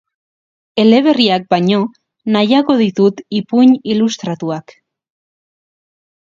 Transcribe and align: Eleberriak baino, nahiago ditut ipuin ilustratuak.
Eleberriak 0.83 1.43
baino, 1.53 1.81
nahiago 2.37 2.77
ditut 2.79 3.21
ipuin 3.41 3.77
ilustratuak. 3.97 4.75